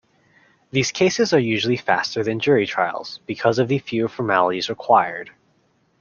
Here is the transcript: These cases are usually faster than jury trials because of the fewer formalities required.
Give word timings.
These 0.71 0.91
cases 0.91 1.31
are 1.31 1.37
usually 1.39 1.77
faster 1.77 2.23
than 2.23 2.39
jury 2.39 2.65
trials 2.65 3.19
because 3.27 3.59
of 3.59 3.67
the 3.67 3.77
fewer 3.77 4.09
formalities 4.09 4.67
required. 4.67 5.29